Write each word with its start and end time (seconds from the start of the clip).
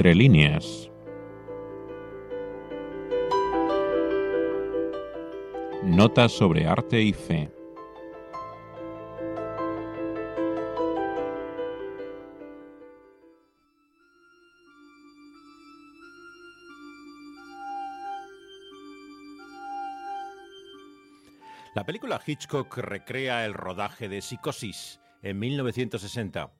Entre 0.00 0.14
líneas. 0.14 0.90
Notas 5.82 6.32
sobre 6.32 6.66
arte 6.66 7.02
y 7.02 7.12
fe. 7.12 7.52
La 21.74 21.84
película 21.84 22.18
Hitchcock 22.26 22.74
recrea 22.78 23.44
el 23.44 23.52
rodaje 23.52 24.08
de 24.08 24.22
Psicosis 24.22 24.98
en 25.20 25.38
1960 25.38 26.52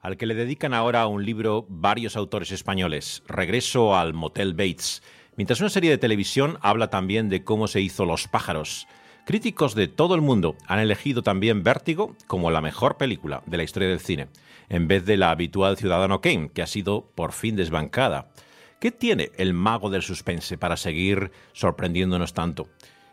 al 0.00 0.16
que 0.16 0.26
le 0.26 0.34
dedican 0.34 0.74
ahora 0.74 1.06
un 1.06 1.24
libro 1.24 1.66
varios 1.68 2.16
autores 2.16 2.52
españoles, 2.52 3.22
Regreso 3.26 3.96
al 3.96 4.14
Motel 4.14 4.54
Bates, 4.54 5.02
mientras 5.36 5.60
una 5.60 5.70
serie 5.70 5.90
de 5.90 5.98
televisión 5.98 6.58
habla 6.62 6.90
también 6.90 7.28
de 7.28 7.44
cómo 7.44 7.68
se 7.68 7.80
hizo 7.80 8.04
Los 8.04 8.28
pájaros. 8.28 8.86
Críticos 9.24 9.74
de 9.74 9.88
todo 9.88 10.14
el 10.14 10.20
mundo 10.20 10.56
han 10.66 10.78
elegido 10.78 11.22
también 11.22 11.62
Vértigo 11.62 12.16
como 12.26 12.50
la 12.50 12.60
mejor 12.60 12.96
película 12.96 13.42
de 13.46 13.56
la 13.56 13.62
historia 13.62 13.88
del 13.88 14.00
cine, 14.00 14.28
en 14.68 14.88
vez 14.88 15.04
de 15.04 15.16
la 15.16 15.30
habitual 15.30 15.76
Ciudadano 15.76 16.20
Kane, 16.20 16.50
que 16.52 16.62
ha 16.62 16.66
sido 16.66 17.10
por 17.14 17.32
fin 17.32 17.56
desbancada. 17.56 18.30
¿Qué 18.80 18.90
tiene 18.90 19.30
el 19.36 19.54
mago 19.54 19.90
del 19.90 20.02
suspense 20.02 20.56
para 20.56 20.76
seguir 20.76 21.32
sorprendiéndonos 21.52 22.32
tanto? 22.32 22.68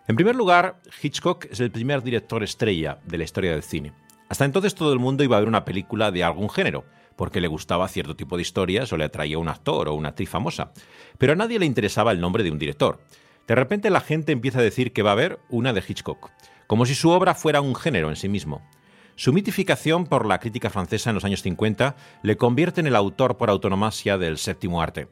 En 0.07 0.15
primer 0.15 0.35
lugar, 0.35 0.79
Hitchcock 1.01 1.45
es 1.51 1.59
el 1.59 1.71
primer 1.71 2.03
director 2.03 2.43
estrella 2.43 2.99
de 3.05 3.17
la 3.17 3.23
historia 3.23 3.51
del 3.51 3.63
cine. 3.63 3.91
Hasta 4.29 4.45
entonces 4.45 4.75
todo 4.75 4.91
el 4.91 4.99
mundo 4.99 5.23
iba 5.23 5.37
a 5.37 5.39
ver 5.39 5.47
una 5.47 5.65
película 5.65 6.11
de 6.11 6.23
algún 6.23 6.49
género, 6.49 6.83
porque 7.15 7.41
le 7.41 7.47
gustaba 7.47 7.87
cierto 7.87 8.15
tipo 8.15 8.35
de 8.35 8.41
historias 8.41 8.91
o 8.91 8.97
le 8.97 9.03
atraía 9.03 9.37
un 9.37 9.49
actor 9.49 9.87
o 9.87 9.93
una 9.93 10.09
actriz 10.09 10.29
famosa. 10.29 10.71
Pero 11.17 11.33
a 11.33 11.35
nadie 11.35 11.59
le 11.59 11.65
interesaba 11.65 12.11
el 12.11 12.19
nombre 12.19 12.43
de 12.43 12.51
un 12.51 12.59
director. 12.59 12.99
De 13.47 13.55
repente 13.55 13.89
la 13.89 14.01
gente 14.01 14.31
empieza 14.31 14.59
a 14.59 14.63
decir 14.63 14.91
que 14.91 15.03
va 15.03 15.11
a 15.11 15.13
haber 15.13 15.39
una 15.49 15.73
de 15.73 15.83
Hitchcock, 15.87 16.31
como 16.67 16.85
si 16.85 16.95
su 16.95 17.09
obra 17.09 17.35
fuera 17.35 17.61
un 17.61 17.75
género 17.75 18.09
en 18.09 18.15
sí 18.15 18.27
mismo. 18.27 18.67
Su 19.15 19.31
mitificación 19.31 20.07
por 20.07 20.25
la 20.25 20.39
crítica 20.39 20.69
francesa 20.69 21.11
en 21.11 21.15
los 21.15 21.23
años 21.23 21.41
50 21.41 21.95
le 22.23 22.35
convierte 22.35 22.81
en 22.81 22.87
el 22.87 22.95
autor 22.95 23.37
por 23.37 23.49
autonomasia 23.49 24.17
del 24.17 24.37
séptimo 24.37 24.81
arte. 24.81 25.07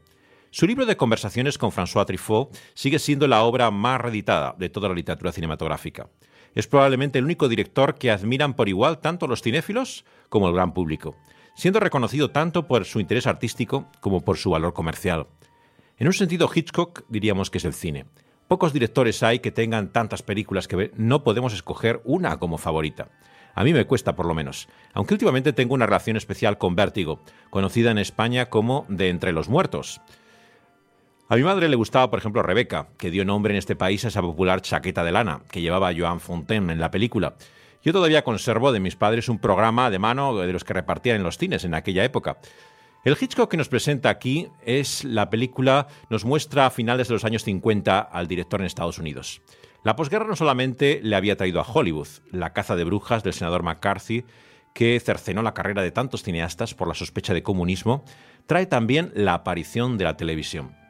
Su 0.50 0.67
libro 0.67 0.86
de 0.86 0.97
conversaciones 0.97 1.58
con 1.58 1.72
François 1.72 2.06
Truffaut 2.06 2.56
sigue 2.73 3.00
siendo 3.00 3.28
la 3.28 3.44
obra 3.44 3.72
más 3.72 4.02
reeditada 4.02 4.56
de 4.58 4.69
toda 4.69 4.89
la 4.89 4.95
literatura 4.95 5.31
cinematográfica 5.31 6.09
es 6.55 6.67
probablemente 6.67 7.19
el 7.19 7.25
único 7.25 7.47
director 7.47 7.95
que 7.95 8.11
admiran 8.11 8.53
por 8.53 8.69
igual 8.69 8.99
tanto 8.99 9.27
los 9.27 9.41
cinéfilos 9.41 10.05
como 10.29 10.47
el 10.47 10.53
gran 10.53 10.73
público, 10.73 11.15
siendo 11.55 11.79
reconocido 11.79 12.31
tanto 12.31 12.67
por 12.67 12.85
su 12.85 12.99
interés 12.99 13.27
artístico 13.27 13.87
como 13.99 14.21
por 14.21 14.37
su 14.37 14.51
valor 14.51 14.73
comercial. 14.73 15.27
En 15.97 16.07
un 16.07 16.13
sentido, 16.13 16.49
Hitchcock 16.53 17.03
diríamos 17.09 17.49
que 17.49 17.59
es 17.59 17.65
el 17.65 17.73
cine. 17.73 18.05
Pocos 18.47 18.73
directores 18.73 19.23
hay 19.23 19.39
que 19.39 19.51
tengan 19.51 19.91
tantas 19.91 20.21
películas 20.21 20.67
que 20.67 20.91
no 20.95 21.23
podemos 21.23 21.53
escoger 21.53 22.01
una 22.03 22.37
como 22.39 22.57
favorita. 22.57 23.09
A 23.55 23.63
mí 23.63 23.73
me 23.73 23.85
cuesta 23.85 24.15
por 24.15 24.25
lo 24.25 24.33
menos, 24.33 24.67
aunque 24.93 25.13
últimamente 25.13 25.53
tengo 25.53 25.75
una 25.75 25.85
relación 25.85 26.17
especial 26.17 26.57
con 26.57 26.75
Vértigo, 26.75 27.19
conocida 27.49 27.91
en 27.91 27.99
España 27.99 28.47
como 28.47 28.85
De 28.89 29.09
entre 29.09 29.31
los 29.31 29.47
muertos. 29.47 30.01
A 31.33 31.35
mi 31.35 31.41
madre 31.41 31.67
le 31.67 31.75
gustaba, 31.75 32.11
por 32.11 32.19
ejemplo, 32.19 32.43
Rebeca, 32.43 32.89
que 32.95 33.09
dio 33.09 33.25
nombre 33.25 33.55
en 33.55 33.57
este 33.57 33.75
país 33.75 34.05
a 34.05 34.09
esa 34.09 34.21
popular 34.21 34.61
chaqueta 34.61 35.03
de 35.03 35.11
lana 35.11 35.41
que 35.49 35.61
llevaba 35.61 35.91
Joan 35.91 36.19
Fontaine 36.19 36.71
en 36.71 36.79
la 36.79 36.91
película. 36.91 37.33
Yo 37.81 37.91
todavía 37.91 38.23
conservo 38.23 38.71
de 38.71 38.79
mis 38.79 38.95
padres 38.95 39.29
un 39.29 39.39
programa 39.39 39.89
de 39.89 39.97
mano 39.97 40.37
de 40.37 40.53
los 40.53 40.63
que 40.63 40.73
repartían 40.73 41.16
en 41.16 41.23
los 41.23 41.39
cines 41.39 41.66
en 41.66 41.73
aquella 41.73 42.03
época. 42.03 42.38
El 43.03 43.17
Hitchcock 43.19 43.49
que 43.49 43.57
nos 43.57 43.67
presenta 43.67 44.11
aquí 44.11 44.47
es 44.63 45.03
la 45.05 45.31
película, 45.31 45.88
nos 46.07 46.23
muestra 46.23 46.67
a 46.67 46.69
finales 46.69 47.07
de 47.07 47.16
los 47.16 47.25
años 47.25 47.43
50 47.45 47.99
al 47.99 48.27
director 48.27 48.59
en 48.59 48.67
Estados 48.67 48.99
Unidos. 48.99 49.41
La 49.83 49.95
posguerra 49.95 50.27
no 50.27 50.35
solamente 50.35 50.99
le 51.01 51.16
había 51.16 51.35
traído 51.35 51.59
a 51.59 51.66
Hollywood, 51.67 52.09
la 52.29 52.53
caza 52.53 52.75
de 52.75 52.83
brujas 52.83 53.23
del 53.23 53.33
senador 53.33 53.63
McCarthy, 53.63 54.23
que 54.75 54.99
cercenó 54.99 55.41
la 55.41 55.55
carrera 55.55 55.81
de 55.81 55.89
tantos 55.89 56.22
cineastas 56.22 56.75
por 56.75 56.88
la 56.88 56.93
sospecha 56.93 57.33
de 57.33 57.41
comunismo, 57.41 58.05
trae 58.45 58.67
también 58.67 59.11
la 59.16 59.33
aparición 59.33 59.97
de 59.97 60.03
la 60.03 60.16
televisión. 60.16 60.82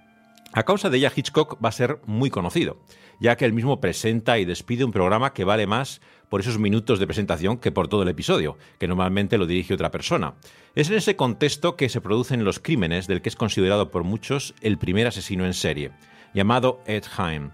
A 0.55 0.63
causa 0.63 0.91
de 0.91 0.97
ella, 0.97 1.11
Hitchcock 1.13 1.57
va 1.63 1.69
a 1.69 1.71
ser 1.71 1.99
muy 2.05 2.29
conocido, 2.29 2.77
ya 3.19 3.35
que 3.35 3.45
él 3.45 3.53
mismo 3.53 3.81
presenta 3.81 4.37
y 4.37 4.45
despide 4.45 4.85
un 4.85 4.91
programa 4.91 5.33
que 5.33 5.45
vale 5.45 5.65
más 5.65 5.99
por 6.29 6.41
esos 6.41 6.59
minutos 6.59 6.99
de 6.99 7.07
presentación 7.07 7.57
que 7.57 7.71
por 7.71 7.87
todo 7.87 8.03
el 8.03 8.09
episodio, 8.09 8.57
que 8.77 8.87
normalmente 8.87 9.39
lo 9.39 9.47
dirige 9.47 9.73
otra 9.73 9.89
persona. 9.89 10.35
Es 10.75 10.91
en 10.91 10.97
ese 10.97 11.15
contexto 11.15 11.75
que 11.75 11.89
se 11.89 12.01
producen 12.01 12.43
los 12.43 12.59
crímenes 12.59 13.07
del 13.07 13.23
que 13.23 13.29
es 13.29 13.35
considerado 13.35 13.89
por 13.89 14.03
muchos 14.03 14.53
el 14.61 14.77
primer 14.77 15.07
asesino 15.07 15.47
en 15.47 15.55
serie, 15.55 15.91
llamado 16.35 16.81
Ed 16.85 17.05
Heim. 17.17 17.49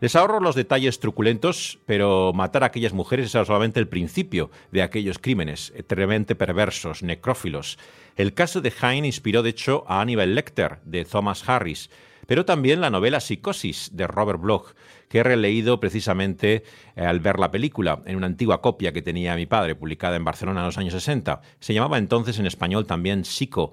Les 0.00 0.16
ahorro 0.16 0.40
los 0.40 0.56
detalles 0.56 0.98
truculentos, 0.98 1.78
pero 1.86 2.32
matar 2.32 2.64
a 2.64 2.66
aquellas 2.66 2.92
mujeres 2.92 3.32
era 3.32 3.44
solamente 3.44 3.78
el 3.78 3.86
principio 3.86 4.50
de 4.72 4.82
aquellos 4.82 5.20
crímenes, 5.20 5.72
eternamente 5.76 6.34
perversos, 6.34 7.04
necrófilos. 7.04 7.78
El 8.16 8.34
caso 8.34 8.60
de 8.60 8.72
Heim 8.82 9.04
inspiró 9.04 9.44
de 9.44 9.50
hecho 9.50 9.84
a 9.86 10.00
Hannibal 10.00 10.34
Lecter, 10.34 10.80
de 10.84 11.04
Thomas 11.04 11.48
Harris, 11.48 11.88
pero 12.32 12.46
también 12.46 12.80
la 12.80 12.88
novela 12.88 13.20
Psicosis 13.20 13.90
de 13.92 14.06
Robert 14.06 14.40
Bloch, 14.40 14.72
que 15.10 15.18
he 15.18 15.22
releído 15.22 15.80
precisamente 15.80 16.64
eh, 16.96 17.04
al 17.04 17.20
ver 17.20 17.38
la 17.38 17.50
película 17.50 18.00
en 18.06 18.16
una 18.16 18.26
antigua 18.26 18.62
copia 18.62 18.90
que 18.90 19.02
tenía 19.02 19.36
mi 19.36 19.44
padre, 19.44 19.74
publicada 19.74 20.16
en 20.16 20.24
Barcelona 20.24 20.60
en 20.60 20.66
los 20.68 20.78
años 20.78 20.94
60. 20.94 21.42
Se 21.60 21.74
llamaba 21.74 21.98
entonces 21.98 22.38
en 22.38 22.46
español 22.46 22.86
también 22.86 23.26
Psico. 23.26 23.72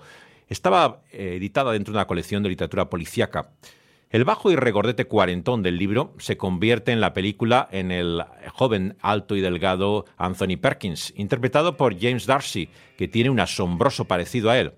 Estaba 0.49 1.03
eh, 1.09 1.35
editada 1.37 1.71
dentro 1.71 1.93
de 1.93 1.99
una 1.99 2.05
colección 2.07 2.43
de 2.43 2.49
literatura 2.49 2.89
policíaca. 2.89 3.51
El 4.09 4.25
bajo 4.25 4.51
y 4.51 4.57
regordete 4.57 5.05
cuarentón 5.05 5.63
del 5.63 5.77
libro 5.77 6.13
se 6.17 6.35
convierte 6.35 6.91
en 6.91 6.99
la 6.99 7.13
película 7.13 7.69
en 7.71 7.93
el 7.93 8.25
joven, 8.51 8.97
alto 8.99 9.37
y 9.37 9.39
delgado 9.39 10.03
Anthony 10.17 10.57
Perkins, 10.59 11.13
interpretado 11.15 11.77
por 11.77 11.97
James 11.97 12.25
Darcy, 12.25 12.67
que 12.97 13.07
tiene 13.07 13.29
un 13.29 13.39
asombroso 13.39 14.03
parecido 14.03 14.49
a 14.49 14.59
él. 14.59 14.73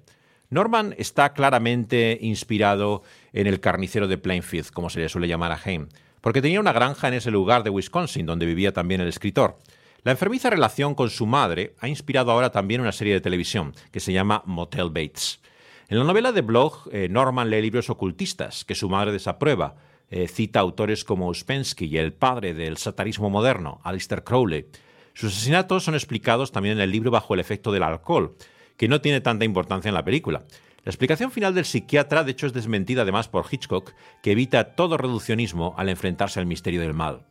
Norman 0.51 0.93
está 0.97 1.31
claramente 1.31 2.17
inspirado 2.21 3.03
en 3.31 3.47
el 3.47 3.61
carnicero 3.61 4.09
de 4.09 4.17
Plainfield, 4.17 4.71
como 4.71 4.89
se 4.89 4.99
le 4.99 5.07
suele 5.07 5.29
llamar 5.29 5.53
a 5.53 5.59
Haim, 5.63 5.87
porque 6.19 6.41
tenía 6.41 6.59
una 6.59 6.73
granja 6.73 7.07
en 7.07 7.13
ese 7.13 7.31
lugar 7.31 7.63
de 7.63 7.69
Wisconsin 7.69 8.25
donde 8.25 8.45
vivía 8.45 8.73
también 8.73 8.99
el 8.99 9.07
escritor. 9.07 9.57
La 10.03 10.11
enfermiza 10.11 10.49
relación 10.49 10.93
con 10.93 11.09
su 11.09 11.25
madre 11.25 11.73
ha 11.79 11.87
inspirado 11.87 12.31
ahora 12.31 12.51
también 12.51 12.81
una 12.81 12.91
serie 12.91 13.13
de 13.13 13.21
televisión 13.21 13.73
que 13.91 14.01
se 14.01 14.11
llama 14.11 14.43
Motel 14.45 14.89
Bates. 14.89 15.39
En 15.87 15.97
la 15.97 16.03
novela 16.03 16.33
de 16.33 16.41
Bloch, 16.41 16.85
eh, 16.91 17.07
Norman 17.09 17.49
lee 17.49 17.61
libros 17.61 17.89
ocultistas 17.89 18.65
que 18.65 18.75
su 18.75 18.89
madre 18.89 19.13
desaprueba. 19.13 19.75
Eh, 20.09 20.27
cita 20.27 20.59
autores 20.59 21.05
como 21.05 21.29
Uspensky 21.29 21.85
y 21.85 21.97
el 21.97 22.11
padre 22.11 22.53
del 22.53 22.75
satanismo 22.75 23.29
moderno, 23.29 23.79
Alistair 23.85 24.25
Crowley. 24.25 24.65
Sus 25.13 25.31
asesinatos 25.31 25.85
son 25.85 25.93
explicados 25.93 26.51
también 26.51 26.75
en 26.75 26.81
el 26.81 26.91
libro 26.91 27.09
bajo 27.09 27.33
el 27.33 27.39
efecto 27.39 27.71
del 27.71 27.83
alcohol, 27.83 28.35
que 28.81 28.87
no 28.87 28.99
tiene 28.99 29.21
tanta 29.21 29.45
importancia 29.45 29.89
en 29.89 29.93
la 29.93 30.03
película. 30.03 30.43
La 30.83 30.89
explicación 30.89 31.29
final 31.29 31.53
del 31.53 31.65
psiquiatra, 31.65 32.23
de 32.23 32.31
hecho, 32.31 32.47
es 32.47 32.53
desmentida 32.53 33.03
además 33.03 33.27
por 33.27 33.45
Hitchcock, 33.47 33.93
que 34.23 34.31
evita 34.31 34.73
todo 34.73 34.97
reduccionismo 34.97 35.75
al 35.77 35.87
enfrentarse 35.87 36.39
al 36.39 36.47
misterio 36.47 36.81
del 36.81 36.95
mal. 36.95 37.27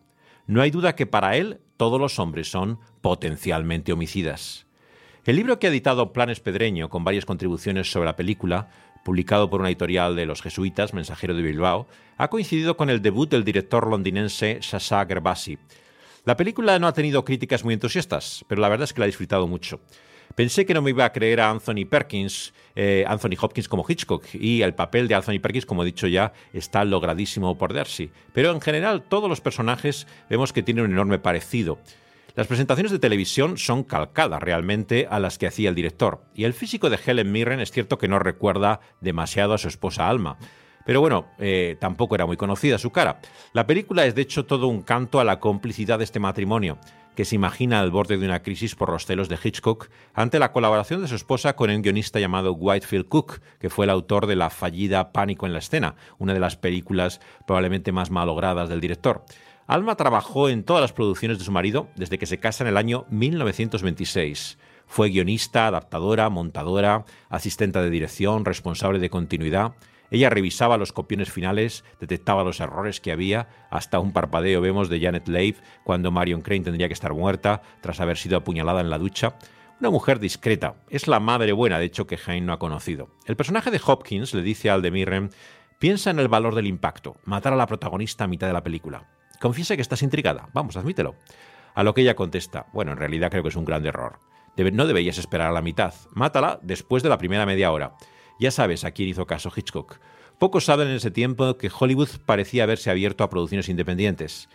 No 0.47 0.63
hay 0.63 0.71
duda 0.71 0.95
que 0.95 1.07
para 1.07 1.37
él 1.37 1.59
todos 1.77 2.01
los 2.01 2.21
hombres 2.21 2.49
son 2.49 2.79
potencialmente 3.01 3.93
homicidas. 3.93 4.69
El 5.25 5.35
libro 5.35 5.59
que 5.59 5.67
ha 5.67 5.71
editado 5.71 6.13
Planes 6.13 6.39
Pedreño, 6.39 6.89
con 6.89 7.03
varias 7.03 7.27
contribuciones 7.27 7.91
sobre 7.91 8.07
la 8.07 8.15
película, 8.15 8.69
publicado 9.05 9.51
por 9.51 9.59
una 9.59 9.71
editorial 9.71 10.15
de 10.15 10.27
los 10.27 10.43
jesuitas, 10.43 10.95
Mensajero 10.95 11.35
de 11.35 11.43
Bilbao, 11.43 11.89
ha 12.17 12.31
coincidido 12.31 12.77
con 12.77 12.91
el 12.91 13.03
debut 13.03 13.29
del 13.29 13.43
director 13.43 13.89
londinense 13.89 14.61
Sasha 14.63 15.05
Gervasi. 15.05 15.59
La 16.25 16.37
película 16.37 16.79
no 16.79 16.87
ha 16.87 16.93
tenido 16.93 17.25
críticas 17.25 17.65
muy 17.65 17.75
entusiastas, 17.75 18.45
pero 18.47 18.61
la 18.61 18.69
verdad 18.69 18.85
es 18.85 18.93
que 18.93 19.01
la 19.01 19.07
he 19.07 19.09
disfrutado 19.09 19.49
mucho. 19.49 19.81
Pensé 20.35 20.65
que 20.65 20.75
no 20.75 20.83
me 20.83 20.91
iba 20.91 21.05
a 21.05 21.13
creer 21.13 21.41
a 21.41 21.51
Anthony 21.51 21.87
Perkins, 21.89 22.55
eh, 22.77 23.05
Anthony 23.07 23.37
Hopkins 23.41 23.69
como 23.69 23.85
Hitchcock, 23.87 24.25
y 24.33 24.63
el 24.63 24.75
papel 24.75 25.09
de 25.09 25.15
Anthony 25.17 25.41
Perkins, 25.41 25.67
como 25.67 25.83
he 25.83 25.87
dicho 25.87 26.07
ya, 26.07 26.33
está 26.53 26.85
logradísimo 26.85 27.59
por 27.59 27.75
Darcy. 27.75 28.11
Pero 28.33 28.53
en 28.53 28.61
general, 28.61 29.03
todos 29.03 29.29
los 29.29 29.41
personajes 29.41 30.07
vemos 30.29 30.53
que 30.53 30.63
tienen 30.63 30.85
un 30.85 30.93
enorme 30.93 31.19
parecido. 31.19 31.79
Las 32.37 32.47
presentaciones 32.47 32.93
de 32.93 33.01
televisión 33.01 33.59
son 33.59 33.83
calcadas 33.83 34.41
realmente 34.41 35.09
a 35.11 35.19
las 35.19 35.37
que 35.37 35.49
hacía 35.49 35.69
el 35.69 35.75
director, 35.75 36.23
y 36.35 36.45
el 36.45 36.55
físico 36.55 36.89
de 36.89 36.99
Helen 37.05 37.33
Mirren 37.33 37.61
es 37.61 37.73
cierto 37.73 37.99
que 37.99 38.09
no 38.09 38.21
recuerda 38.21 38.81
demasiado 39.01 39.53
a 39.53 39.59
su 39.59 39.67
esposa 39.67 40.09
Alma. 40.09 40.39
Pero 40.85 41.01
bueno, 41.01 41.27
eh, 41.39 41.77
tampoco 41.81 42.15
era 42.15 42.27
muy 42.27 42.37
conocida 42.37 42.79
su 42.79 42.91
cara. 42.91 43.21
La 43.53 43.67
película 43.67 44.07
es 44.07 44.15
de 44.15 44.23
hecho 44.23 44.47
todo 44.47 44.67
un 44.67 44.83
canto 44.83 45.21
a 45.21 45.25
la 45.25 45.41
complicidad 45.41 45.99
de 45.99 46.05
este 46.05 46.21
matrimonio, 46.21 46.79
que 47.15 47.25
se 47.25 47.35
imagina 47.35 47.81
al 47.81 47.91
borde 47.91 48.17
de 48.17 48.25
una 48.27 48.43
crisis 48.43 48.75
por 48.75 48.91
los 48.91 49.05
celos 49.05 49.29
de 49.29 49.39
Hitchcock 49.43 49.89
ante 50.15 50.39
la 50.39 50.53
colaboración 50.53 51.03
de 51.03 51.09
su 51.09 51.17
esposa 51.17 51.55
con 51.55 51.71
un 51.71 51.83
guionista 51.83 52.19
llamado 52.21 52.53
Whitefield 52.53 53.09
Cook, 53.09 53.41
que 53.59 53.71
fue 53.71 53.85
el 53.85 53.91
autor 53.91 54.27
de 54.27 54.37
la 54.37 54.51
fallida 54.51 55.13
Pánico 55.13 55.47
en 55.47 55.53
la 55.53 55.59
escena, 55.59 55.97
una 56.19 56.35
de 56.35 56.41
las 56.41 56.57
películas 56.57 57.21
probablemente 57.47 57.93
más 57.93 58.11
malogradas 58.11 58.69
del 58.69 58.81
director. 58.81 59.25
Alma 59.67 59.95
trabajó 59.95 60.49
en 60.49 60.65
todas 60.65 60.81
las 60.81 60.93
producciones 60.93 61.39
de 61.39 61.45
su 61.45 61.53
marido 61.53 61.89
desde 61.95 62.19
que 62.19 62.27
se 62.27 62.41
casa 62.41 62.65
en 62.65 62.69
el 62.69 62.77
año 62.77 63.07
1926. 63.11 64.59
Fue 64.87 65.11
guionista, 65.11 65.69
adaptadora, 65.69 66.29
montadora, 66.29 67.05
asistente 67.29 67.81
de 67.81 67.91
dirección, 67.91 68.45
responsable 68.45 68.99
de 68.99 69.11
continuidad. 69.11 69.75
Ella 70.11 70.31
revisaba 70.31 70.77
los 70.77 70.93
copiones 70.93 71.31
finales, 71.31 71.85
detectaba 72.01 72.45
los 72.45 72.61
errores 72.61 73.01
que 73.01 73.13
había, 73.13 73.49
hasta 73.71 74.01
un 74.01 74.13
parpadeo 74.13 74.61
vemos 74.61 74.89
de 74.89 75.01
Janet 75.01 75.29
Leigh 75.29 75.57
cuando 75.85 76.11
Marion 76.11 76.41
Crane 76.41 76.65
tendría 76.65 76.89
que 76.89 76.95
estar 76.95 77.15
muerta 77.15 77.63
tras 77.81 78.01
haber 78.01 78.17
sido 78.17 78.37
apuñalada 78.37 78.81
en 78.81 78.91
la 78.91 78.99
ducha. 78.99 79.35
Una 79.81 79.91
mujer 79.91 80.19
discreta, 80.19 80.75
es 80.89 81.09
la 81.09 81.21
madre 81.21 81.53
buena, 81.53 81.79
de 81.79 81.87
hecho, 81.87 82.07
que 82.07 82.19
Jane 82.19 82.43
no 82.43 82.53
ha 82.53 82.59
conocido. 82.59 83.09
El 83.27 83.37
personaje 83.37 83.71
de 83.71 83.81
Hopkins 83.85 84.35
le 84.35 84.43
dice 84.43 84.69
a 84.69 84.75
Aldemirren, 84.75 85.31
piensa 85.79 86.11
en 86.11 86.19
el 86.19 86.29
valor 86.29 86.55
del 86.55 86.67
impacto, 86.67 87.17
matar 87.25 87.53
a 87.53 87.57
la 87.57 87.67
protagonista 87.67 88.25
a 88.25 88.29
mitad 88.29 88.47
de 88.47 88.53
la 88.53 88.63
película. 88.63 89.09
Confiese 89.41 89.77
que 89.77 89.83
estás 89.83 90.03
intrigada, 90.03 90.49
vamos, 90.53 90.77
admítelo. 90.77 91.15
A 91.75 91.83
lo 91.83 91.95
que 91.95 92.03
ella 92.03 92.17
contesta, 92.17 92.67
bueno, 92.73 92.93
en 92.93 92.99
realidad 92.99 93.31
creo 93.31 93.43
que 93.43 93.49
es 93.49 93.57
un 93.57 93.65
gran 93.65 93.87
error 93.87 94.19
no 94.71 94.87
deberías 94.87 95.19
esperar 95.19 95.49
a 95.49 95.53
la 95.53 95.63
mitad. 95.63 95.95
Mátala 96.13 96.59
después 96.63 97.03
de 97.03 97.09
la 97.09 97.19
primera 97.19 97.47
media 97.47 97.73
hora. 97.73 97.95
Ya 98.41 98.51
sabes 98.51 98.85
a 98.85 98.93
quién 98.93 99.11
hizo 99.11 99.27
caso 99.27 99.53
Hitchcock. 99.55 99.99
Pocos 100.39 100.65
saben 100.65 100.89
en 100.89 100.95
ese 100.95 101.11
tiempo 101.11 101.59
que 101.59 101.71
Hollywood 101.79 102.09
parecía 102.25 102.63
haberse 102.63 102.91
abierto 102.91 103.23
a 103.23 103.29
producciones 103.29 103.69
independientes. 103.69 104.49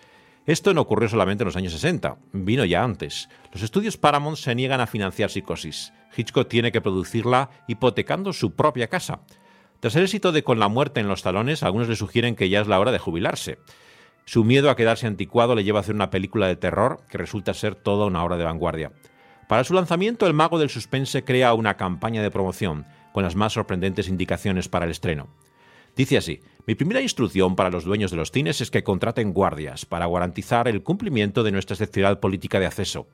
Esto 0.47 0.73
no 0.73 0.81
ocurrió 0.81 1.07
solamente 1.07 1.43
en 1.43 1.45
los 1.45 1.55
años 1.55 1.73
60, 1.73 2.17
vino 2.33 2.65
ya 2.65 2.83
antes. 2.83 3.29
Los 3.53 3.61
estudios 3.61 3.97
Paramount 3.97 4.37
se 4.37 4.55
niegan 4.55 4.81
a 4.81 4.87
financiar 4.87 5.29
Psicosis. 5.29 5.93
Hitchcock 6.17 6.49
tiene 6.49 6.71
que 6.71 6.81
producirla 6.81 7.51
hipotecando 7.67 8.33
su 8.33 8.55
propia 8.55 8.87
casa. 8.87 9.19
Tras 9.81 9.95
el 9.95 10.03
éxito 10.03 10.31
de 10.31 10.43
Con 10.43 10.57
la 10.57 10.67
muerte 10.67 10.99
en 10.99 11.07
los 11.07 11.21
talones, 11.21 11.61
algunos 11.61 11.87
le 11.87 11.95
sugieren 11.95 12.35
que 12.35 12.49
ya 12.49 12.61
es 12.61 12.67
la 12.67 12.79
hora 12.79 12.91
de 12.91 12.97
jubilarse. 12.97 13.59
Su 14.25 14.43
miedo 14.43 14.71
a 14.71 14.75
quedarse 14.75 15.05
anticuado 15.05 15.53
le 15.53 15.63
lleva 15.63 15.77
a 15.77 15.81
hacer 15.81 15.93
una 15.93 16.09
película 16.09 16.47
de 16.47 16.55
terror 16.55 17.01
que 17.07 17.19
resulta 17.19 17.53
ser 17.53 17.75
toda 17.75 18.07
una 18.07 18.23
obra 18.23 18.37
de 18.37 18.45
vanguardia. 18.45 18.93
Para 19.47 19.63
su 19.63 19.75
lanzamiento, 19.75 20.25
el 20.25 20.33
mago 20.33 20.57
del 20.57 20.71
suspense 20.71 21.23
crea 21.23 21.53
una 21.53 21.77
campaña 21.77 22.23
de 22.23 22.31
promoción 22.31 22.87
con 23.15 23.23
las 23.23 23.37
más 23.37 23.53
sorprendentes 23.53 24.09
indicaciones 24.09 24.67
para 24.67 24.83
el 24.83 24.91
estreno. 24.91 25.29
Dice 25.95 26.17
así, 26.17 26.41
mi 26.67 26.75
primera 26.75 26.99
instrucción 26.99 27.55
para 27.55 27.69
los 27.69 27.85
dueños 27.85 28.11
de 28.11 28.17
los 28.17 28.29
cines 28.29 28.59
es 28.59 28.69
que 28.69 28.83
contraten 28.83 29.31
guardias 29.31 29.85
para 29.85 30.05
garantizar 30.05 30.67
el 30.67 30.83
cumplimiento 30.83 31.41
de 31.41 31.53
nuestra 31.53 31.75
excepcional 31.75 32.19
política 32.19 32.59
de 32.59 32.65
acceso. 32.65 33.07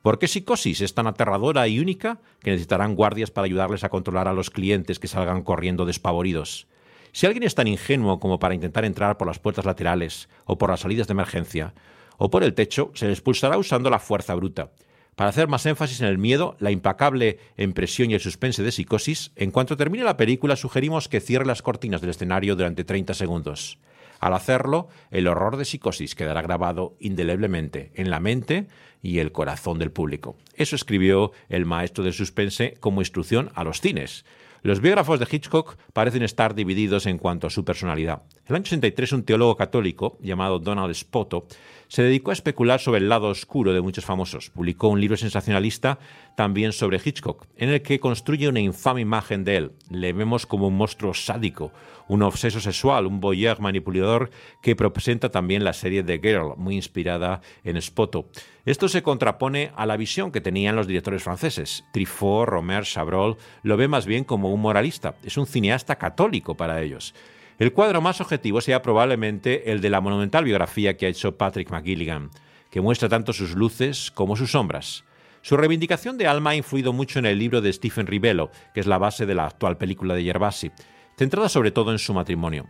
¿Por 0.00 0.18
qué 0.18 0.26
Psicosis 0.26 0.80
es 0.80 0.94
tan 0.94 1.06
aterradora 1.06 1.68
y 1.68 1.80
única 1.80 2.22
que 2.40 2.50
necesitarán 2.50 2.94
guardias 2.94 3.30
para 3.30 3.44
ayudarles 3.44 3.84
a 3.84 3.90
controlar 3.90 4.26
a 4.26 4.32
los 4.32 4.48
clientes 4.48 4.98
que 4.98 5.06
salgan 5.06 5.42
corriendo 5.42 5.84
despavoridos? 5.84 6.66
Si 7.12 7.26
alguien 7.26 7.42
es 7.42 7.54
tan 7.54 7.68
ingenuo 7.68 8.20
como 8.20 8.38
para 8.38 8.54
intentar 8.54 8.86
entrar 8.86 9.18
por 9.18 9.28
las 9.28 9.38
puertas 9.38 9.66
laterales 9.66 10.30
o 10.46 10.56
por 10.56 10.70
las 10.70 10.80
salidas 10.80 11.08
de 11.08 11.12
emergencia 11.12 11.74
o 12.16 12.30
por 12.30 12.42
el 12.42 12.54
techo, 12.54 12.90
se 12.94 13.04
le 13.04 13.12
expulsará 13.12 13.58
usando 13.58 13.90
la 13.90 13.98
fuerza 13.98 14.34
bruta. 14.34 14.70
Para 15.16 15.28
hacer 15.28 15.46
más 15.46 15.66
énfasis 15.66 16.00
en 16.00 16.06
el 16.06 16.16
miedo, 16.16 16.56
la 16.58 16.70
implacable 16.70 17.38
impresión 17.58 18.10
y 18.10 18.14
el 18.14 18.20
suspense 18.20 18.62
de 18.62 18.72
psicosis, 18.72 19.30
en 19.36 19.50
cuanto 19.50 19.76
termine 19.76 20.04
la 20.04 20.16
película 20.16 20.56
sugerimos 20.56 21.08
que 21.08 21.20
cierre 21.20 21.44
las 21.44 21.60
cortinas 21.60 22.00
del 22.00 22.10
escenario 22.10 22.56
durante 22.56 22.84
30 22.84 23.12
segundos. 23.12 23.78
Al 24.20 24.32
hacerlo, 24.34 24.88
el 25.10 25.26
horror 25.26 25.56
de 25.58 25.66
psicosis 25.66 26.14
quedará 26.14 26.40
grabado 26.40 26.96
indeleblemente 26.98 27.90
en 27.94 28.08
la 28.08 28.20
mente 28.20 28.68
y 29.02 29.18
el 29.18 29.32
corazón 29.32 29.78
del 29.78 29.90
público. 29.90 30.36
Eso 30.54 30.76
escribió 30.76 31.32
el 31.48 31.66
maestro 31.66 32.04
del 32.04 32.14
suspense 32.14 32.74
como 32.80 33.02
instrucción 33.02 33.50
a 33.54 33.64
los 33.64 33.80
cines. 33.80 34.24
Los 34.62 34.80
biógrafos 34.80 35.18
de 35.18 35.26
Hitchcock 35.28 35.76
parecen 35.92 36.22
estar 36.22 36.54
divididos 36.54 37.06
en 37.06 37.18
cuanto 37.18 37.48
a 37.48 37.50
su 37.50 37.64
personalidad. 37.64 38.22
El 38.52 38.56
año 38.56 38.64
83 38.64 39.12
un 39.12 39.22
teólogo 39.22 39.56
católico 39.56 40.18
llamado 40.20 40.58
Donald 40.58 40.92
Spoto 40.92 41.46
se 41.88 42.02
dedicó 42.02 42.32
a 42.32 42.34
especular 42.34 42.80
sobre 42.80 43.00
el 43.00 43.08
lado 43.08 43.28
oscuro 43.28 43.72
de 43.72 43.80
muchos 43.80 44.04
famosos. 44.04 44.50
Publicó 44.50 44.88
un 44.88 45.00
libro 45.00 45.16
sensacionalista 45.16 45.98
también 46.36 46.72
sobre 46.72 47.00
Hitchcock, 47.02 47.46
en 47.56 47.70
el 47.70 47.80
que 47.80 47.98
construye 47.98 48.48
una 48.48 48.60
infame 48.60 49.00
imagen 49.00 49.44
de 49.44 49.56
él. 49.56 49.72
Le 49.88 50.12
vemos 50.12 50.44
como 50.44 50.68
un 50.68 50.76
monstruo 50.76 51.14
sádico, 51.14 51.72
un 52.08 52.20
obseso 52.20 52.60
sexual, 52.60 53.06
un 53.06 53.20
voyeur 53.20 53.58
manipulador 53.58 54.28
que 54.60 54.76
presenta 54.76 55.30
también 55.30 55.64
la 55.64 55.72
serie 55.72 56.02
The 56.02 56.18
Girl, 56.18 56.52
muy 56.58 56.74
inspirada 56.74 57.40
en 57.64 57.80
Spoto. 57.80 58.26
Esto 58.66 58.86
se 58.86 59.02
contrapone 59.02 59.72
a 59.76 59.86
la 59.86 59.96
visión 59.96 60.30
que 60.30 60.42
tenían 60.42 60.76
los 60.76 60.86
directores 60.86 61.22
franceses. 61.22 61.86
Truffaut, 61.94 62.50
Romer, 62.50 62.84
Chabrol 62.84 63.38
lo 63.62 63.78
ve 63.78 63.88
más 63.88 64.04
bien 64.04 64.24
como 64.24 64.52
un 64.52 64.60
moralista. 64.60 65.14
Es 65.24 65.38
un 65.38 65.46
cineasta 65.46 65.96
católico 65.96 66.54
para 66.54 66.82
ellos. 66.82 67.14
El 67.58 67.72
cuadro 67.72 68.00
más 68.00 68.20
objetivo 68.20 68.60
sea 68.60 68.82
probablemente 68.82 69.70
el 69.72 69.80
de 69.80 69.90
la 69.90 70.00
monumental 70.00 70.44
biografía 70.44 70.96
que 70.96 71.06
ha 71.06 71.10
hecho 71.10 71.36
Patrick 71.36 71.70
McGilligan, 71.70 72.30
que 72.70 72.80
muestra 72.80 73.08
tanto 73.08 73.32
sus 73.32 73.54
luces 73.54 74.10
como 74.10 74.36
sus 74.36 74.52
sombras. 74.52 75.04
Su 75.42 75.56
reivindicación 75.56 76.18
de 76.18 76.26
alma 76.26 76.50
ha 76.50 76.56
influido 76.56 76.92
mucho 76.92 77.18
en 77.18 77.26
el 77.26 77.38
libro 77.38 77.60
de 77.60 77.72
Stephen 77.72 78.06
Rivello, 78.06 78.50
que 78.74 78.80
es 78.80 78.86
la 78.86 78.98
base 78.98 79.26
de 79.26 79.34
la 79.34 79.46
actual 79.46 79.76
película 79.76 80.14
de 80.14 80.24
Gervasi, 80.24 80.70
centrada 81.16 81.48
sobre 81.48 81.70
todo 81.70 81.92
en 81.92 81.98
su 81.98 82.14
matrimonio. 82.14 82.66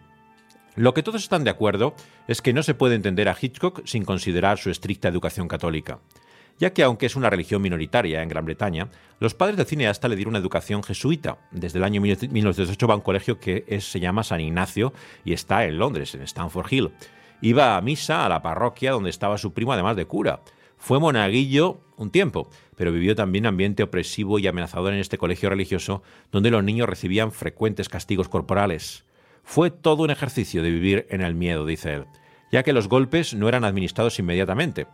Lo 0.74 0.94
que 0.94 1.02
todos 1.02 1.22
están 1.22 1.44
de 1.44 1.50
acuerdo 1.50 1.94
es 2.28 2.40
que 2.40 2.54
no 2.54 2.62
se 2.62 2.74
puede 2.74 2.94
entender 2.94 3.28
a 3.28 3.36
Hitchcock 3.38 3.82
sin 3.84 4.04
considerar 4.04 4.58
su 4.58 4.70
estricta 4.70 5.08
educación 5.08 5.46
católica, 5.46 6.00
ya 6.58 6.72
que 6.72 6.82
aunque 6.82 7.06
es 7.06 7.16
una 7.16 7.30
religión 7.30 7.62
minoritaria 7.62 8.22
en 8.22 8.28
Gran 8.28 8.44
Bretaña, 8.44 8.88
los 9.20 9.34
padres 9.34 9.56
del 9.56 9.66
cineasta 9.66 10.08
le 10.08 10.16
dieron 10.16 10.32
una 10.32 10.38
educación 10.38 10.82
jesuita. 10.82 11.38
Desde 11.50 11.78
el 11.78 11.84
año 11.84 12.00
1908 12.00 12.86
va 12.86 12.94
a 12.94 12.96
un 12.96 13.02
colegio 13.02 13.38
que 13.38 13.64
se 13.80 14.00
llama 14.00 14.24
San 14.24 14.40
Ignacio 14.40 14.92
y 15.24 15.32
está 15.32 15.64
en 15.64 15.78
Londres, 15.78 16.14
en 16.14 16.22
Stamford 16.22 16.72
Hill. 16.72 16.90
Iba 17.40 17.76
a 17.76 17.80
misa 17.80 18.24
a 18.24 18.28
la 18.28 18.42
parroquia 18.42 18.92
donde 18.92 19.10
estaba 19.10 19.38
su 19.38 19.52
primo 19.52 19.72
además 19.72 19.96
de 19.96 20.06
cura. 20.06 20.42
Fue 20.76 20.98
monaguillo 20.98 21.80
un 21.96 22.10
tiempo, 22.10 22.48
pero 22.76 22.92
vivió 22.92 23.14
también 23.14 23.46
ambiente 23.46 23.82
opresivo 23.82 24.38
y 24.38 24.46
amenazador 24.46 24.92
en 24.92 24.98
este 24.98 25.18
colegio 25.18 25.50
religioso 25.50 26.02
donde 26.32 26.50
los 26.50 26.64
niños 26.64 26.88
recibían 26.88 27.32
frecuentes 27.32 27.88
castigos 27.88 28.28
corporales. 28.28 29.04
Fue 29.44 29.70
todo 29.70 30.02
un 30.02 30.10
ejercicio 30.10 30.62
de 30.62 30.70
vivir 30.70 31.06
en 31.10 31.20
el 31.20 31.34
miedo, 31.34 31.66
dice 31.66 31.94
él, 31.94 32.06
ya 32.50 32.62
que 32.62 32.72
los 32.72 32.88
golpes 32.88 33.34
no 33.34 33.48
eran 33.48 33.64
administrados 33.64 34.18
inmediatamente. 34.18 34.86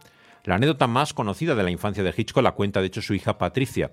La 0.49 0.55
anécdota 0.55 0.87
más 0.87 1.13
conocida 1.13 1.55
de 1.55 1.63
la 1.63 1.71
infancia 1.71 2.03
de 2.03 2.15
Hitchcock 2.17 2.43
la 2.43 2.53
cuenta 2.53 2.81
de 2.81 2.87
hecho 2.87 3.03
su 3.03 3.13
hija 3.13 3.37
Patricia. 3.37 3.93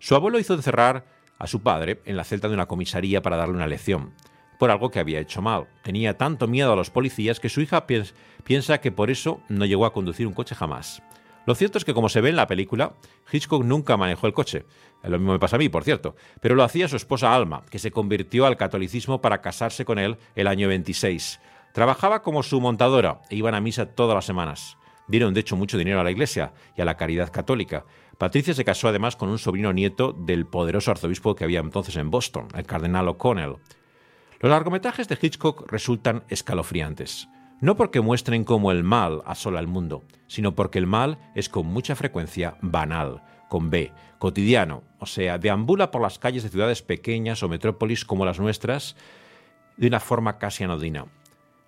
Su 0.00 0.16
abuelo 0.16 0.40
hizo 0.40 0.52
encerrar 0.52 1.04
a 1.38 1.46
su 1.46 1.62
padre 1.62 2.00
en 2.06 2.16
la 2.16 2.24
celda 2.24 2.48
de 2.48 2.54
una 2.54 2.66
comisaría 2.66 3.22
para 3.22 3.36
darle 3.36 3.54
una 3.54 3.68
lección, 3.68 4.12
por 4.58 4.72
algo 4.72 4.90
que 4.90 4.98
había 4.98 5.20
hecho 5.20 5.42
mal. 5.42 5.68
Tenía 5.84 6.18
tanto 6.18 6.48
miedo 6.48 6.72
a 6.72 6.74
los 6.74 6.90
policías 6.90 7.38
que 7.38 7.48
su 7.48 7.60
hija 7.60 7.86
piensa 7.86 8.80
que 8.80 8.90
por 8.90 9.12
eso 9.12 9.42
no 9.48 9.64
llegó 9.64 9.86
a 9.86 9.92
conducir 9.92 10.26
un 10.26 10.32
coche 10.32 10.56
jamás. 10.56 11.04
Lo 11.46 11.54
cierto 11.54 11.78
es 11.78 11.84
que, 11.84 11.94
como 11.94 12.08
se 12.08 12.20
ve 12.20 12.30
en 12.30 12.36
la 12.36 12.48
película, 12.48 12.94
Hitchcock 13.30 13.62
nunca 13.62 13.96
manejó 13.96 14.26
el 14.26 14.32
coche. 14.32 14.66
Lo 15.04 15.20
mismo 15.20 15.34
me 15.34 15.38
pasa 15.38 15.54
a 15.54 15.60
mí, 15.60 15.68
por 15.68 15.84
cierto. 15.84 16.16
Pero 16.40 16.56
lo 16.56 16.64
hacía 16.64 16.88
su 16.88 16.96
esposa 16.96 17.32
Alma, 17.32 17.62
que 17.70 17.78
se 17.78 17.92
convirtió 17.92 18.46
al 18.46 18.56
catolicismo 18.56 19.20
para 19.20 19.40
casarse 19.40 19.84
con 19.84 20.00
él 20.00 20.16
el 20.34 20.48
año 20.48 20.66
26. 20.66 21.38
Trabajaba 21.72 22.22
como 22.22 22.42
su 22.42 22.60
montadora 22.60 23.22
e 23.30 23.36
iban 23.36 23.54
a 23.54 23.60
misa 23.60 23.86
todas 23.86 24.16
las 24.16 24.24
semanas. 24.24 24.78
Dieron, 25.12 25.34
de 25.34 25.40
hecho, 25.40 25.56
mucho 25.56 25.76
dinero 25.76 26.00
a 26.00 26.04
la 26.04 26.10
iglesia 26.10 26.54
y 26.74 26.80
a 26.80 26.86
la 26.86 26.96
caridad 26.96 27.30
católica. 27.30 27.84
Patricia 28.16 28.54
se 28.54 28.64
casó 28.64 28.88
además 28.88 29.14
con 29.14 29.28
un 29.28 29.38
sobrino 29.38 29.70
nieto 29.70 30.14
del 30.14 30.46
poderoso 30.46 30.90
arzobispo 30.90 31.34
que 31.34 31.44
había 31.44 31.60
entonces 31.60 31.96
en 31.96 32.10
Boston, 32.10 32.48
el 32.54 32.64
cardenal 32.64 33.08
O'Connell. 33.08 33.56
Los 34.40 34.50
largometrajes 34.50 35.08
de 35.08 35.18
Hitchcock 35.20 35.70
resultan 35.70 36.24
escalofriantes. 36.30 37.28
No 37.60 37.76
porque 37.76 38.00
muestren 38.00 38.44
cómo 38.44 38.72
el 38.72 38.84
mal 38.84 39.20
asola 39.26 39.60
el 39.60 39.66
mundo, 39.66 40.02
sino 40.28 40.54
porque 40.54 40.78
el 40.78 40.86
mal 40.86 41.18
es 41.34 41.50
con 41.50 41.66
mucha 41.66 41.94
frecuencia 41.94 42.56
banal, 42.62 43.22
con 43.50 43.68
B, 43.68 43.92
cotidiano, 44.18 44.82
o 44.98 45.04
sea, 45.04 45.36
deambula 45.36 45.90
por 45.90 46.00
las 46.00 46.18
calles 46.18 46.42
de 46.42 46.48
ciudades 46.48 46.80
pequeñas 46.80 47.42
o 47.42 47.50
metrópolis 47.50 48.06
como 48.06 48.24
las 48.24 48.40
nuestras 48.40 48.96
de 49.76 49.88
una 49.88 50.00
forma 50.00 50.38
casi 50.38 50.64
anodina. 50.64 51.04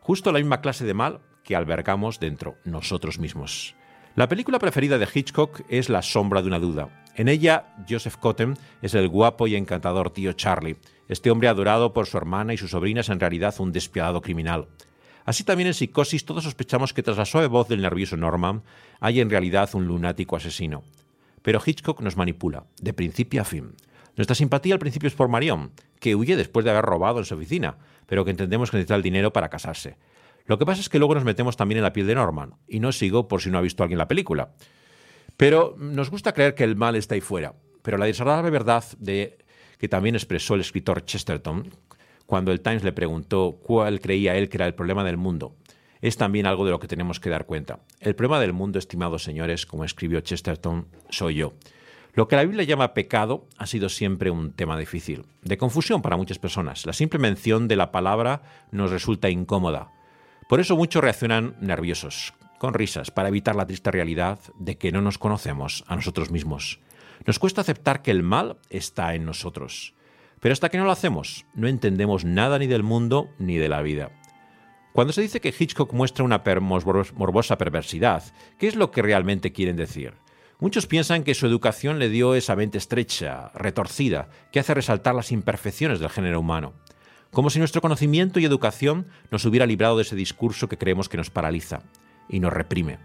Justo 0.01 0.33
la 0.33 0.39
misma 0.39 0.63
clase 0.63 0.87
de 0.87 0.95
mal 0.95 1.21
que 1.45 1.55
albergamos 1.55 2.19
dentro 2.19 2.57
nosotros 2.65 3.19
mismos. 3.19 3.77
La 4.17 4.29
película 4.29 4.59
preferida 4.59 4.99
de 4.99 5.09
Hitchcock 5.13 5.63
es 5.69 5.89
La 5.89 6.03
sombra 6.03 6.41
de 6.41 6.49
una 6.49 6.59
duda. 6.59 6.89
En 7.17 7.29
ella, 7.29 7.75
Joseph 7.89 8.17
Cotten 8.17 8.57
es 8.83 8.95
el 8.95 9.09
guapo 9.09 9.47
y 9.47 9.55
encantador 9.55 10.11
tío 10.11 10.33
Charlie. 10.33 10.77
Este 11.09 11.31
hombre 11.31 11.49
adorado 11.49 11.93
por 11.93 12.07
su 12.07 12.17
hermana 12.17 12.55
y 12.55 12.57
su 12.57 12.67
sobrina 12.67 13.03
es 13.03 13.09
en 13.09 13.21
realidad 13.21 13.55
un 13.59 13.73
despiadado 13.73 14.21
criminal. 14.21 14.69
Así 15.25 15.43
también 15.45 15.69
en 15.69 15.75
Psicosis 15.75 16.25
todos 16.25 16.45
sospechamos 16.45 16.93
que 16.93 17.03
tras 17.03 17.17
la 17.17 17.25
suave 17.25 17.47
voz 17.47 17.69
del 17.69 17.83
nervioso 17.83 18.17
Norman 18.17 18.63
hay 19.01 19.21
en 19.21 19.31
realidad 19.31 19.71
un 19.75 19.87
lunático 19.87 20.37
asesino. 20.37 20.83
Pero 21.43 21.61
Hitchcock 21.65 22.01
nos 22.01 22.17
manipula, 22.17 22.65
de 22.81 22.93
principio 22.93 23.43
a 23.43 23.45
fin. 23.45 23.75
Nuestra 24.17 24.35
simpatía 24.35 24.75
al 24.75 24.81
principio 24.81 25.09
es 25.09 25.15
por 25.15 25.29
Marion, 25.29 25.73
que 25.99 26.15
huye 26.15 26.37
después 26.37 26.65
de 26.65 26.71
haber 26.71 26.85
robado 26.85 27.19
en 27.19 27.25
su 27.25 27.35
oficina, 27.35 27.79
pero 28.07 28.25
que 28.25 28.31
entendemos 28.31 28.71
que 28.71 28.77
necesita 28.77 28.95
el 28.95 29.03
dinero 29.03 29.33
para 29.33 29.49
casarse. 29.49 29.97
Lo 30.47 30.59
que 30.59 30.67
pasa 30.67 30.81
es 30.81 30.89
que 30.89 30.99
luego 30.99 31.15
nos 31.15 31.25
metemos 31.25 31.57
también 31.57 31.79
en 31.79 31.85
la 31.85 31.93
piel 31.93 32.07
de 32.07 32.15
Norman, 32.15 32.55
y 32.69 32.81
no 32.81 32.93
sigo 32.93 33.29
por 33.29 33.41
si 33.41 33.51
no 33.51 33.59
ha 33.59 33.63
visto 33.63 33.83
alguien 33.83 33.99
la 33.99 34.09
película. 34.09 34.53
Pero 35.37 35.75
nos 35.79 36.11
gusta 36.11 36.33
creer 36.33 36.55
que 36.55 36.65
el 36.65 36.77
mal 36.77 36.97
está 36.97 37.15
ahí 37.15 37.21
fuera. 37.21 37.55
Pero 37.83 37.99
la 37.99 38.07
desagradable 38.07 38.51
verdad 38.51 38.85
de 38.99 39.39
que 39.79 39.89
también 39.89 40.15
expresó 40.15 40.55
el 40.55 40.61
escritor 40.61 41.05
Chesterton 41.05 41.71
cuando 42.27 42.53
el 42.53 42.61
Times 42.61 42.85
le 42.85 42.93
preguntó 42.93 43.59
cuál 43.63 44.01
creía 44.01 44.37
él 44.37 44.49
que 44.49 44.57
era 44.57 44.67
el 44.67 44.75
problema 44.75 45.05
del 45.05 45.17
mundo. 45.17 45.57
Es 46.01 46.17
también 46.17 46.47
algo 46.47 46.65
de 46.65 46.71
lo 46.71 46.79
que 46.79 46.89
tenemos 46.89 47.21
que 47.21 47.31
dar 47.31 47.47
cuenta. 47.47 47.81
El 48.01 48.15
problema 48.15 48.41
del 48.41 48.53
mundo, 48.53 48.79
estimados 48.79 49.25
señores, 49.25 49.67
como 49.67 49.85
escribió 49.85 50.21
Chesterton, 50.21 50.87
soy 51.09 51.37
yo. 51.37 51.55
Lo 52.13 52.29
que 52.29 52.37
la 52.37 52.45
Biblia 52.45 52.65
llama 52.65 52.95
pecado 52.95 53.49
ha 53.59 53.67
sido 53.67 53.89
siempre 53.89 54.31
un 54.31 54.53
tema 54.53 54.79
difícil, 54.79 55.25
de 55.43 55.59
confusión 55.59 56.01
para 56.01 56.17
muchas 56.17 56.39
personas. 56.39 56.87
La 56.87 56.93
simple 56.93 57.19
mención 57.19 57.67
de 57.67 57.77
la 57.77 57.91
palabra 57.91 58.43
nos 58.71 58.91
resulta 58.91 59.31
incómoda. 59.31 59.94
Por 60.49 60.61
eso 60.61 60.77
muchos 60.77 61.03
reaccionan 61.03 61.57
nerviosos, 61.61 62.35
con 62.59 62.75
risas, 62.75 63.11
para 63.11 63.29
evitar 63.29 63.57
la 63.57 63.67
triste 63.67 63.91
realidad 63.91 64.39
de 64.59 64.77
que 64.77 64.93
no 64.93 65.01
nos 65.01 65.19
conocemos 65.19 65.85
a 65.87 65.97
nosotros 65.97 66.31
mismos. 66.31 66.81
Nos 67.27 67.39
cuesta 67.39 67.63
aceptar 67.63 68.03
que 68.03 68.11
el 68.11 68.23
mal 68.23 68.59
está 68.71 69.15
en 69.15 69.25
nosotros. 69.25 69.95
Pero 70.41 70.53
hasta 70.53 70.69
que 70.69 70.79
no 70.79 70.85
lo 70.85 70.91
hacemos, 70.91 71.47
no 71.55 71.69
entendemos 71.69 72.25
nada 72.25 72.59
ni 72.59 72.67
del 72.67 72.83
mundo 72.83 73.31
ni 73.39 73.57
de 73.57 73.69
la 73.69 73.81
vida. 73.81 74.11
Cuando 74.93 75.13
se 75.13 75.23
dice 75.23 75.41
que 75.41 75.55
Hitchcock 75.59 75.93
muestra 75.93 76.25
una 76.25 76.43
morbosa 77.15 77.59
perversidad, 77.59 78.23
¿qué 78.59 78.69
es 78.69 78.77
lo 78.77 78.91
que 78.91 79.03
realmente 79.03 79.53
quieren 79.53 79.77
decir? 79.77 80.15
Muchos 80.61 80.87
piensan 80.87 81.25
que 81.25 81.35
su 81.35 81.47
educación 81.47 81.99
le 81.99 82.09
dio 82.09 82.35
esa 82.35 82.55
mente 82.55 82.79
estrecha, 82.79 83.51
retorcida, 83.55 84.29
que 84.53 84.61
hace 84.61 84.73
resaltar 84.73 85.15
las 85.15 85.33
imperfecciones 85.33 85.99
del 85.99 86.11
género 86.11 86.41
humano. 86.41 86.75
Como 87.35 87.51
si 87.51 87.59
nuestro 87.59 87.83
conocimiento 87.83 88.39
y 88.39 88.45
educación 88.45 89.09
nos 89.33 89.45
hubiera 89.45 89.67
librado 89.67 89.97
de 89.97 90.03
ese 90.03 90.15
discurso 90.15 90.69
que 90.69 90.79
creemos 90.79 91.09
que 91.09 91.17
nos 91.17 91.31
paraliza 91.31 91.83
y 92.29 92.39
nos 92.39 92.53
reprime. 92.53 93.01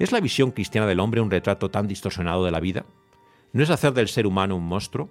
¿Es 0.00 0.10
la 0.10 0.18
visión 0.18 0.50
cristiana 0.50 0.88
del 0.88 0.98
hombre 0.98 1.20
un 1.20 1.30
retrato 1.30 1.70
tan 1.70 1.86
distorsionado 1.86 2.44
de 2.44 2.50
la 2.50 2.58
vida? 2.58 2.84
¿No 3.52 3.62
es 3.62 3.70
hacer 3.70 3.92
del 3.92 4.08
ser 4.08 4.26
humano 4.26 4.56
un 4.56 4.66
monstruo? 4.66 5.08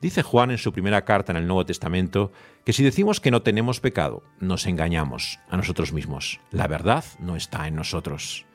Dice 0.00 0.22
Juan 0.22 0.52
en 0.52 0.58
su 0.58 0.72
primera 0.72 1.04
carta 1.04 1.32
en 1.32 1.38
el 1.38 1.48
Nuevo 1.48 1.66
Testamento 1.66 2.30
que 2.64 2.72
si 2.72 2.84
decimos 2.84 3.18
que 3.18 3.32
no 3.32 3.42
tenemos 3.42 3.80
pecado, 3.80 4.22
nos 4.38 4.66
engañamos 4.66 5.40
a 5.48 5.56
nosotros 5.56 5.92
mismos. 5.92 6.38
La 6.52 6.68
verdad 6.68 7.04
no 7.18 7.34
está 7.34 7.66
en 7.66 7.74
nosotros. 7.74 8.46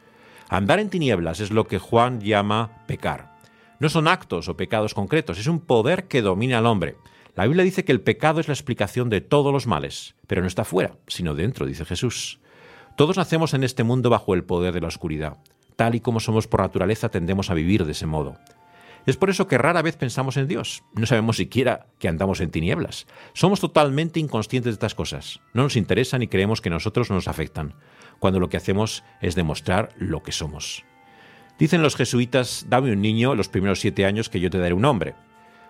Andar 0.47 0.79
en 0.79 0.89
tinieblas 0.89 1.41
es 1.41 1.51
lo 1.51 1.67
que 1.67 1.77
Juan 1.77 2.21
llama 2.21 2.85
pecar. 2.87 3.35
No 3.81 3.89
son 3.89 4.07
actos 4.07 4.47
o 4.47 4.55
pecados 4.55 4.93
concretos, 4.93 5.37
es 5.39 5.47
un 5.47 5.59
poder 5.59 6.07
que 6.07 6.21
domina 6.21 6.59
al 6.59 6.67
hombre. 6.67 6.95
La 7.35 7.45
Biblia 7.45 7.65
dice 7.65 7.83
que 7.83 7.91
el 7.91 8.01
pecado 8.01 8.39
es 8.39 8.47
la 8.47 8.53
explicación 8.53 9.09
de 9.09 9.19
todos 9.19 9.51
los 9.51 9.67
males, 9.67 10.15
pero 10.25 10.41
no 10.41 10.47
está 10.47 10.63
fuera, 10.63 10.95
sino 11.07 11.35
dentro, 11.35 11.65
dice 11.65 11.83
Jesús. 11.83 12.39
Todos 12.95 13.17
nacemos 13.17 13.53
en 13.53 13.65
este 13.65 13.83
mundo 13.83 14.09
bajo 14.09 14.33
el 14.33 14.45
poder 14.45 14.73
de 14.73 14.79
la 14.79 14.87
oscuridad. 14.87 15.37
Tal 15.75 15.95
y 15.95 15.99
como 15.99 16.21
somos 16.21 16.47
por 16.47 16.61
naturaleza 16.61 17.09
tendemos 17.09 17.49
a 17.49 17.53
vivir 17.53 17.83
de 17.83 17.91
ese 17.91 18.05
modo. 18.05 18.37
Es 19.05 19.17
por 19.17 19.29
eso 19.29 19.47
que 19.47 19.57
rara 19.57 19.81
vez 19.81 19.97
pensamos 19.97 20.37
en 20.37 20.47
Dios. 20.47 20.83
No 20.93 21.05
sabemos 21.05 21.35
siquiera 21.35 21.87
que 21.99 22.07
andamos 22.07 22.39
en 22.39 22.51
tinieblas. 22.51 23.05
Somos 23.33 23.59
totalmente 23.59 24.21
inconscientes 24.21 24.71
de 24.71 24.75
estas 24.75 24.95
cosas. 24.95 25.41
No 25.53 25.63
nos 25.63 25.75
interesan 25.75 26.23
y 26.23 26.27
creemos 26.27 26.61
que 26.61 26.69
nosotros 26.69 27.11
nos 27.11 27.27
afectan 27.27 27.75
cuando 28.17 28.39
lo 28.39 28.47
que 28.47 28.57
hacemos 28.57 29.03
es 29.21 29.35
demostrar 29.35 29.89
lo 29.97 30.23
que 30.23 30.31
somos. 30.31 30.85
Dicen 31.59 31.83
los 31.83 31.97
jesuitas, 31.97 32.65
dame 32.69 32.93
un 32.93 33.01
niño 33.01 33.35
los 33.35 33.49
primeros 33.49 33.81
siete 33.81 34.05
años 34.05 34.29
que 34.29 34.39
yo 34.39 34.49
te 34.49 34.57
daré 34.57 34.73
un 34.73 34.85
hombre. 34.85 35.15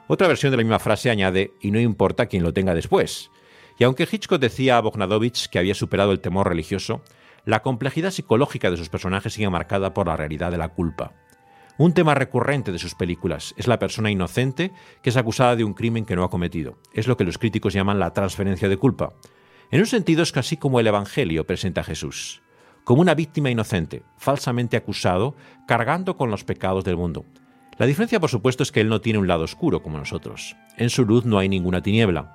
Otra 0.07 0.27
versión 0.27 0.51
de 0.51 0.57
la 0.57 0.63
misma 0.63 0.79
frase 0.79 1.09
añade, 1.09 1.53
y 1.62 1.71
no 1.71 1.79
importa 1.79 2.27
quién 2.27 2.43
lo 2.43 2.53
tenga 2.53 2.75
después. 2.75 3.31
Y 3.79 3.83
aunque 3.83 4.07
Hitchcock 4.09 4.39
decía 4.39 4.77
a 4.77 4.81
Bogdanovich 4.81 5.47
que 5.47 5.57
había 5.57 5.74
superado 5.74 6.12
el 6.12 6.19
temor 6.19 6.47
religioso, 6.47 7.01
la 7.43 7.62
complejidad 7.62 8.12
psicológica 8.12 8.69
de 8.69 8.77
sus 8.77 8.89
personajes 8.89 9.33
sigue 9.33 9.50
marcada 9.50 9.93
por 9.93 10.07
la 10.07 10.15
realidad 10.15 10.51
de 10.51 10.57
la 10.57 10.69
culpa. 10.69 11.13
Un 11.77 11.93
tema 11.93 12.13
recurrente 12.15 12.71
de 12.71 12.79
sus 12.79 12.95
películas 12.95 13.53
es 13.57 13.67
la 13.67 13.79
persona 13.79 14.09
inocente 14.09 14.71
que 15.01 15.09
es 15.09 15.17
acusada 15.17 15.55
de 15.55 15.63
un 15.63 15.74
crimen 15.74 16.05
que 16.05 16.15
no 16.15 16.24
ha 16.24 16.29
cometido. 16.29 16.77
Es 16.93 17.07
lo 17.07 17.17
que 17.17 17.25
los 17.25 17.38
críticos 17.38 17.74
llaman 17.74 18.00
la 18.00 18.13
transferencia 18.13 18.69
de 18.69 18.77
culpa. 18.77 19.13
En 19.71 19.81
un 19.81 19.88
sentido 19.88 20.24
es 20.24 20.31
casi 20.31 20.55
como 20.55 20.79
el 20.79 20.88
Evangelio 20.88 21.45
presenta 21.45 21.81
a 21.81 21.83
Jesús, 21.83 22.41
como 22.83 23.01
una 23.01 23.15
víctima 23.15 23.50
inocente, 23.50 24.03
falsamente 24.17 24.77
acusado, 24.77 25.35
cargando 25.67 26.15
con 26.15 26.31
los 26.31 26.43
pecados 26.43 26.85
del 26.85 26.95
mundo. 26.95 27.25
La 27.77 27.86
diferencia, 27.86 28.22
por 28.22 28.29
supuesto, 28.29 28.63
es 28.63 28.72
que 28.72 28.79
Él 28.79 28.88
no 28.88 29.01
tiene 29.01 29.20
un 29.20 29.27
lado 29.27 29.44
oscuro 29.44 29.84
como 29.84 29.98
nosotros. 29.98 30.55
En 30.77 30.89
su 30.89 31.03
luz 31.05 31.25
no 31.25 31.39
hay 31.39 31.50
ninguna 31.50 31.82
tiniebla. 31.82 32.32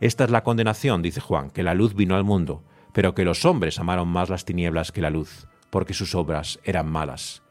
Esta 0.00 0.24
es 0.24 0.30
la 0.30 0.44
condenación, 0.44 1.02
dice 1.02 1.20
Juan, 1.20 1.50
que 1.50 1.64
la 1.64 1.74
luz 1.74 1.94
vino 1.94 2.14
al 2.14 2.22
mundo, 2.22 2.62
pero 2.92 3.12
que 3.12 3.24
los 3.24 3.44
hombres 3.44 3.80
amaron 3.80 4.06
más 4.06 4.28
las 4.28 4.44
tinieblas 4.44 4.92
que 4.92 5.00
la 5.00 5.10
luz, 5.10 5.48
porque 5.70 5.94
sus 5.94 6.14
obras 6.14 6.60
eran 6.62 6.88
malas. 6.88 7.42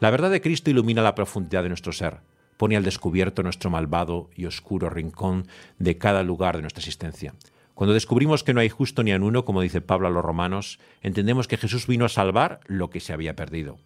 La 0.00 0.10
verdad 0.10 0.30
de 0.30 0.42
Cristo 0.42 0.68
ilumina 0.68 1.00
la 1.00 1.14
profundidad 1.14 1.62
de 1.62 1.70
nuestro 1.70 1.92
ser, 1.92 2.18
pone 2.58 2.76
al 2.76 2.84
descubierto 2.84 3.42
nuestro 3.42 3.70
malvado 3.70 4.28
y 4.36 4.44
oscuro 4.44 4.90
rincón 4.90 5.48
de 5.78 5.96
cada 5.96 6.22
lugar 6.22 6.56
de 6.56 6.62
nuestra 6.62 6.80
existencia. 6.80 7.34
Cuando 7.72 7.94
descubrimos 7.94 8.44
que 8.44 8.52
no 8.52 8.60
hay 8.60 8.68
justo 8.68 9.02
ni 9.02 9.12
en 9.12 9.22
uno, 9.22 9.46
como 9.46 9.62
dice 9.62 9.80
Pablo 9.80 10.08
a 10.08 10.10
los 10.10 10.22
romanos, 10.22 10.78
entendemos 11.00 11.48
que 11.48 11.56
Jesús 11.56 11.86
vino 11.86 12.04
a 12.04 12.10
salvar 12.10 12.60
lo 12.66 12.90
que 12.90 13.00
se 13.00 13.14
había 13.14 13.34
perdido. 13.34 13.78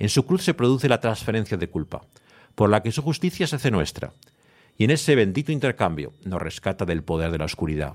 En 0.00 0.08
su 0.08 0.26
cruz 0.26 0.42
se 0.42 0.54
produce 0.54 0.88
la 0.88 1.00
transferencia 1.00 1.56
de 1.56 1.68
culpa, 1.68 2.02
por 2.60 2.68
la 2.68 2.82
que 2.82 2.92
su 2.92 3.00
justicia 3.00 3.46
se 3.46 3.56
hace 3.56 3.70
nuestra. 3.70 4.12
Y 4.76 4.84
en 4.84 4.90
ese 4.90 5.14
bendito 5.14 5.50
intercambio 5.50 6.12
nos 6.26 6.42
rescata 6.42 6.84
del 6.84 7.02
poder 7.02 7.30
de 7.30 7.38
la 7.38 7.46
oscuridad, 7.46 7.94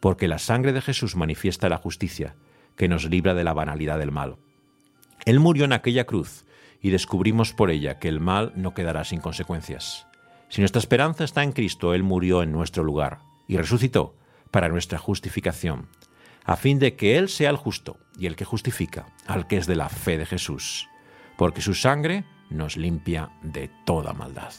porque 0.00 0.28
la 0.28 0.38
sangre 0.38 0.74
de 0.74 0.82
Jesús 0.82 1.16
manifiesta 1.16 1.70
la 1.70 1.78
justicia, 1.78 2.34
que 2.76 2.88
nos 2.88 3.06
libra 3.06 3.32
de 3.32 3.42
la 3.42 3.54
banalidad 3.54 3.98
del 3.98 4.12
mal. 4.12 4.36
Él 5.24 5.40
murió 5.40 5.64
en 5.64 5.72
aquella 5.72 6.04
cruz, 6.04 6.44
y 6.82 6.90
descubrimos 6.90 7.54
por 7.54 7.70
ella 7.70 7.98
que 7.98 8.08
el 8.08 8.20
mal 8.20 8.52
no 8.54 8.74
quedará 8.74 9.02
sin 9.04 9.18
consecuencias. 9.18 10.06
Si 10.50 10.60
nuestra 10.60 10.80
esperanza 10.80 11.24
está 11.24 11.42
en 11.42 11.52
Cristo, 11.52 11.94
Él 11.94 12.02
murió 12.02 12.42
en 12.42 12.52
nuestro 12.52 12.84
lugar 12.84 13.20
y 13.48 13.56
resucitó 13.56 14.14
para 14.50 14.68
nuestra 14.68 14.98
justificación, 14.98 15.88
a 16.44 16.56
fin 16.56 16.78
de 16.78 16.96
que 16.96 17.16
Él 17.16 17.30
sea 17.30 17.48
el 17.48 17.56
justo 17.56 17.96
y 18.18 18.26
el 18.26 18.36
que 18.36 18.44
justifica 18.44 19.06
al 19.26 19.46
que 19.46 19.56
es 19.56 19.66
de 19.66 19.76
la 19.76 19.88
fe 19.88 20.18
de 20.18 20.26
Jesús, 20.26 20.86
porque 21.38 21.62
su 21.62 21.72
sangre 21.72 22.26
nos 22.52 22.76
limpia 22.76 23.30
de 23.42 23.68
toda 23.84 24.12
maldad. 24.12 24.52